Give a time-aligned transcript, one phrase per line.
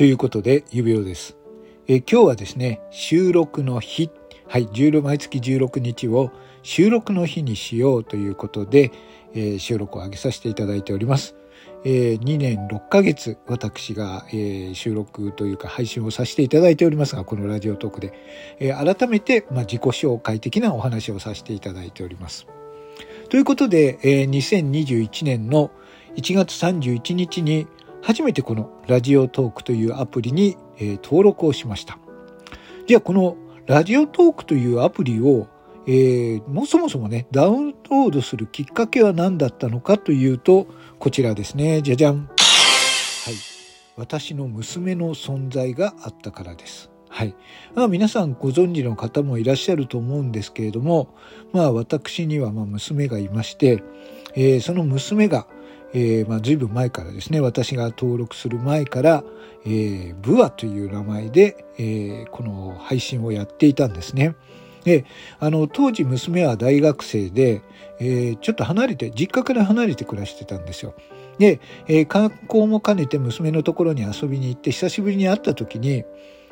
[0.00, 1.36] ということで、指輪です。
[1.86, 4.10] え今日はですね、収録の日、
[4.48, 4.66] はい、
[5.02, 6.30] 毎月16日を
[6.62, 8.92] 収録の日にしようということで、
[9.34, 11.36] えー、収録を上げさせていただいております。
[11.84, 18.14] えー、2年6ヶ月私が、えー、収録というか配信をさせていただいておりますが、このラジオトークで、
[18.58, 22.46] えー、改めて、まあ、自己紹介的なお話をさせていただいております。
[23.28, 25.70] ということで、えー、2021年の
[26.16, 27.66] 1月31日に
[28.02, 30.56] 初めてこのラジオトークというアプリに、
[31.02, 31.98] 登録をしました。
[32.86, 33.36] じゃあこの
[33.66, 35.46] ラジオトークというアプリを、
[35.86, 40.66] えー、もそもそもね、ダウンロードするきっかけは何だったのかというと、
[40.98, 41.82] こちらですね。
[41.82, 42.26] じゃじゃん。
[42.26, 43.34] はい。
[43.96, 46.90] 私の娘の存在があったからです。
[47.08, 47.34] はい。
[47.74, 51.14] まあ、皆さんご存知の方もいらっしゃると思うんですけれども、
[51.52, 53.82] まあ私にはま娘がいまして、
[54.34, 55.46] えー、その娘が、
[55.92, 59.24] えー、まあ随分前からですね、私が登録する前から、
[59.64, 64.34] えー、ブアという名前で、えー、この配信をやっていたんですね。
[64.84, 65.04] で、
[65.38, 67.62] あの、当時娘は大学生で、
[67.98, 70.94] えー、ちょっと離れて、実家から離れて暮らしてたんですよ。
[71.38, 76.04] で、えー、観光も兼ねて娘のところに遊びに行って、久しぶりに会った時に、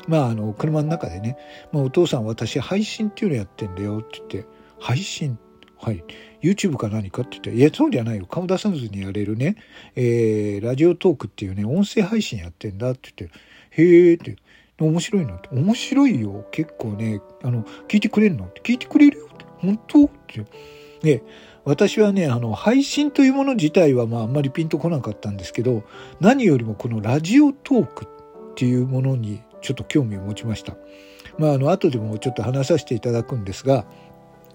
[0.06, 1.38] まあ、あの、車の中でね、
[1.72, 4.46] まあ、お父さん私配信っていうのやってんだよって言って、
[4.78, 5.38] 配信？
[5.80, 6.04] はい。
[6.42, 8.26] YouTube か何かって言って、いや、そうじゃないよ。
[8.26, 9.56] 顔出さずにやれるね、
[9.96, 13.38] えー、ラジオトークっていうね、音声配信やってんだって言って、
[13.82, 14.36] へえって、
[14.80, 16.46] 面白いのって、面白いよ。
[16.52, 20.44] 結構ね、あの、聞いてくれるのって、聞いてくれるよって、本当って。
[21.02, 21.22] で、
[21.64, 25.82] 私はね、あの、配信というもの自体は、まあ、あんまりピンとこなかったんですけど、
[26.20, 30.76] 何よりもこのラジオトークっていうものにちょっと興味を持ちました。
[31.38, 33.84] まあ、あの、後でもちょっと話させていただくんですが、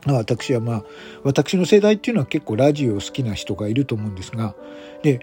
[0.05, 0.83] 私はまあ、
[1.23, 4.55] 私の世代っていうのは結構ラジオ好きな人がいると思うんですが、
[5.01, 5.19] で、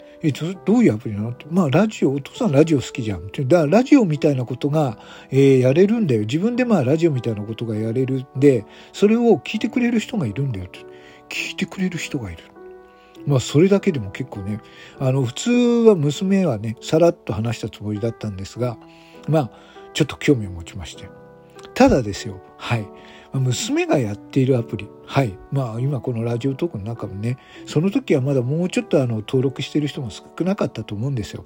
[0.64, 3.27] どういうアプリなのって、まあラジオ、お父さんラジオ好きじゃん。
[3.27, 4.98] だからラジオみたいなことが、
[5.31, 6.22] えー、やれるんだよ。
[6.22, 10.81] 自分でまあラジオみたいなことがやれるんで、それを聞いてくれる人がいるんだよって。
[11.28, 12.44] 聞いてくれる人がいる。
[13.26, 14.60] まあそれだけでも結構ね、
[14.99, 18.78] あの普通は娘はね、さらっと話したつもりだったんですが、
[19.28, 19.50] まあ
[19.93, 21.19] ちょっと興味を持ちまして。
[21.75, 22.87] ただですよ、はい。
[23.32, 24.88] 娘がやっているアプリ。
[25.06, 25.38] はい。
[25.53, 31.44] まあ今このラジオトークの中もね、その時はまだもうちょっとあの登録してる人も少なかったと思うんですよ。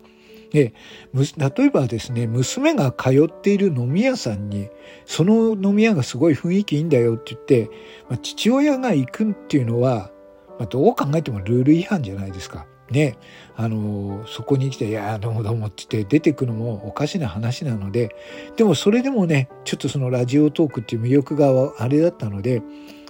[0.50, 0.72] で、
[1.12, 4.68] 例えばですね、娘が通っている飲み屋さんに、
[5.04, 7.70] その飲み屋がすごい雰囲気いいんだよって言って、
[8.08, 10.12] まあ、父親が行くっていうのは、
[10.60, 12.66] まあ、どう考えてもルール違反じゃないですか。
[12.90, 13.16] ね、
[13.56, 18.14] あの、そこに来て、いや、どうもどうもって言って出てくのもおかしな話なので、
[18.56, 22.62] でもそれでもね、ちょっとそのラジオトークっていう魅力があれだったので、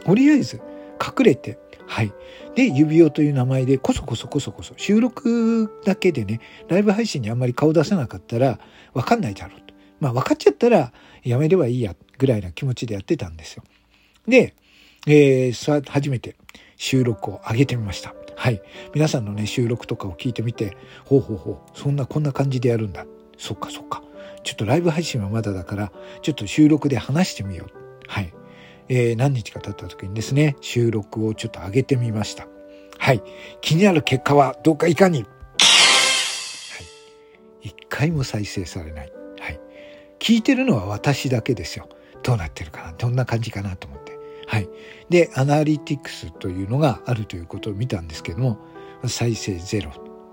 [0.05, 0.61] とりあえず
[1.01, 2.12] 隠れて、はい。
[2.55, 8.59] で、指輪という名前で、こそこそこそこそ、収録だけでね、ライブ配信にあんまり顔出せなかったら、
[8.95, 9.75] わかんないだろうと。
[10.01, 10.93] まあ、分かっちゃったら、
[11.23, 13.65] やめればいいや、ぐらいな気持ちでやってたんですよ。
[14.27, 14.55] で、
[15.06, 16.37] えー、さ、初めて
[16.77, 18.15] 収録を上げてみました。
[18.37, 18.62] はい。
[18.95, 23.06] 皆さんのね、収録とかを聞いてみて、ほうほうほう、そんな、こんな感じでやるんだ。
[23.39, 24.03] そっかそっか。
[24.43, 27.84] ちょっとライブ配信はまだだから、ちょっと収録で話してみよう。
[28.06, 28.33] はい。
[28.89, 32.47] えー、何日か経った時にですね、収録をちょっと上げてみました。
[32.99, 33.23] はい。
[33.61, 35.27] 気になる結果はどうかいかには
[37.62, 37.69] い。
[37.69, 39.12] 一回も再生されない。
[39.41, 39.61] はい。
[40.19, 41.89] 聞いてるのは私だけですよ。
[42.23, 44.13] どうなってるかなどんな感じかなと思って。
[44.54, 44.69] はい。
[45.10, 48.59] で、アナリティクスというのがあるということを見たんですけども、
[49.04, 49.91] 再生ゼロ。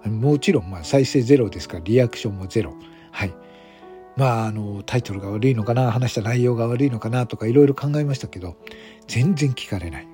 [0.08, 2.76] もちろん、まあ、再生ゼロですから、リアクションもゼロ。
[3.12, 3.34] はい。
[4.16, 8.58] まあ、あの、タイトルが悪いのかな、話した内容が悪いのかなとかいろいろ考えましたけど、
[9.08, 10.08] 全然聞かれない。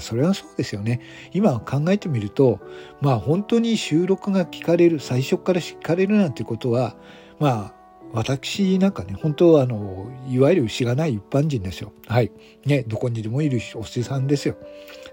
[0.00, 1.00] それはそうですよね。
[1.32, 2.60] 今考えてみると、
[3.00, 6.94] まあ本当に収録が聞かれる、最初から聞かれるなんてことは、
[7.38, 7.79] まあ
[8.12, 11.92] 私なんかね、本当はあの、いわゆるしがない一般人ですよ。
[12.06, 12.32] はい。
[12.64, 14.56] ね、どこにでもいるおじさんですよ。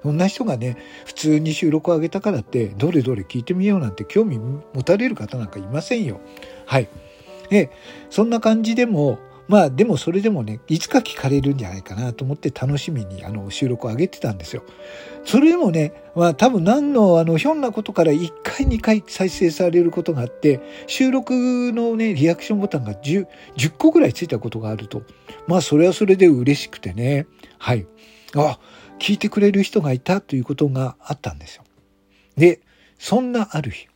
[0.02, 6.20] そんな人がね、普通に収録を上げたからって、どれどれ聞いてみようなんて興味持たれる方なんかいませんよ。
[6.66, 6.90] はい。
[7.50, 7.72] で、
[8.10, 14.64] そんな感じでも、まあでもそれでもね、いつか聞かれるんじゃないかなと思って楽しみにあの収録を上げてたんですよ。
[15.24, 21.34] それでもね、まあ多分何のあのひょんなことから1回2回再生されることがあって、収録
[21.74, 25.04] のね、リアクションボタンが 10, 10個ぐらいついたことがあると、
[25.48, 27.28] まあそれはそれで嬉しくてね、
[27.58, 27.88] はい。
[28.36, 28.60] あ、
[29.00, 31.64] 聞いてくれる人がいたということがあったんですよ。
[32.36, 32.62] で、
[33.00, 33.88] そんなある日、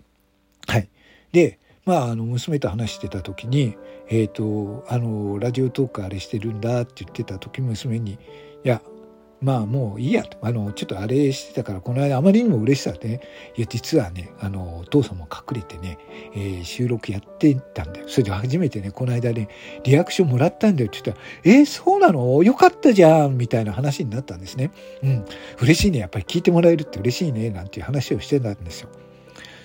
[0.68, 0.90] はい。
[1.32, 3.76] で、まあ、あの娘と話してた時に、
[4.14, 8.18] え、ー、と、あの、ラジオトークあれしてるんだって言ってた時、娘に、い
[8.64, 8.82] や、
[9.40, 10.38] まあもういいやと。
[10.42, 13.22] あの、ちょっとあれしてたから、この間あまりにも嬉しさでね、
[13.56, 15.98] いや、実はね、あの、お父さんも隠れてね、
[16.36, 18.08] えー、収録やってたんだよ。
[18.08, 19.48] それで初めてね、この間ね、
[19.84, 22.44] リアクションもらったんだよって言ったら、えー、そうなの？
[22.44, 24.72] よかったじゃんみたいな話になったんですね。
[25.04, 25.26] うん。
[25.62, 26.00] 嬉しいね。
[26.00, 27.50] やっぱり聞いてもらえるって嬉しいね。
[27.50, 28.90] なんていう話をしてたんですよ。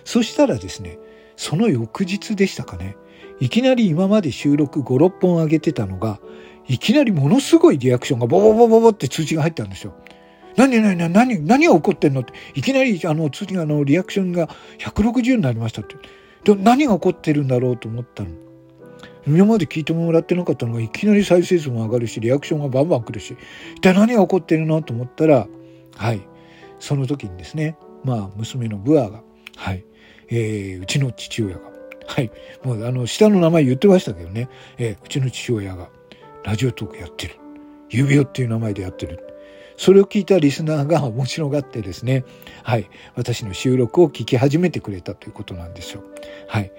[0.04, 0.98] そしたらですね、
[1.36, 2.96] その翌日でしたかね、
[3.40, 6.20] いきなり今まで収録5、6本上げてたのが、
[6.68, 9.94] いきなりものすごいリアクションがボボボボボって通知が入ったんですよ。
[10.56, 14.48] 何何何何何が起こってんのっていきなりあの通知があのリアクションが
[14.78, 15.96] 160になりましたって。
[16.44, 18.30] で何が起こってるんだろうと思ったの。
[19.26, 23.36] 今まで聞いてもらってなかったのがいきなり再生数も上がるしリアクションがバンバン来るし。
[23.74, 25.46] 一体何が起こってるのと思ったら
[25.96, 26.20] はい。
[26.78, 29.22] その時にですねまあ娘のブアが
[29.56, 29.84] はい、
[30.28, 31.75] えー、うちの父親が
[32.06, 32.30] はい
[32.62, 34.48] もうあの下の名前言ってましたけどね、
[34.78, 35.88] えー、うちの父親が
[36.44, 37.36] ラジオトークやってる。
[37.90, 39.20] 指輪っていう名前でやってる。
[39.76, 42.24] それを聞いたリスナーが面白がってですね、
[42.62, 46.02] はい、私の収録を聞き始めてくれたということなんですよ。
[46.48, 46.72] はい。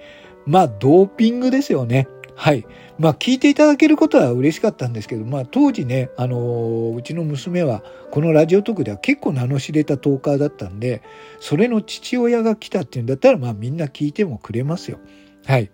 [0.46, 2.08] まあ、ドーピングですよね。
[2.38, 2.64] はい。
[3.00, 7.82] まあ、聞いていただけることは嬉しかったんですけど、まあ、当時ね、あのうちの娘は、
[8.12, 11.02] このラジオトークでは結構名の知れたトーカーだったんで、
[11.40, 15.00] それの父親が来たっていうんだったら、まあ、みんな聞いてもくれますよ。
[15.46, 15.68] はい。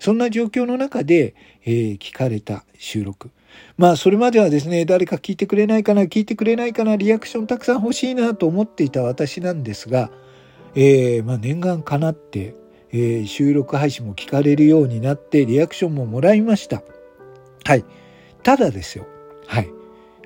[0.00, 3.30] そんな状況の中で、えー、聞かれた収録。
[3.76, 10.10] まあそれまではですね、誰か聞いてくれないかな、聞いてくれないかな、リアクションたくさん欲しいなと思っていた私なんですが、
[10.74, 12.56] えー、まあ念願かなって、
[12.92, 16.82] えー、収録配信も聞かれるようになって、リアクションももらいました。
[17.64, 17.84] はい。
[18.42, 19.06] ただですよ。
[19.46, 19.70] はい。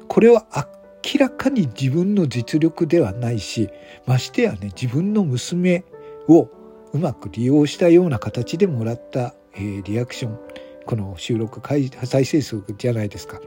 [0.08, 3.68] これは明らかに自分の実力ではないし、
[4.06, 5.84] ましてやね、自分の娘
[6.28, 6.48] を
[6.92, 10.38] うまく利用したような形でもらった、えー、リアクション。
[10.84, 11.60] この収録
[12.04, 13.40] 再生数じゃないですか。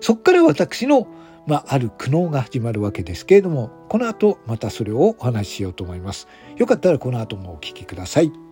[0.00, 1.08] そこから私の、
[1.46, 6.28] まあ、ある苦悩が始まるわけですけれども、この後またそれをお話ししようと思います。
[6.56, 8.51] よかったらこの後もお聞きください。